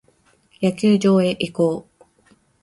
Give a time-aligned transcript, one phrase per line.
[0.63, 1.87] 野球場へ移行。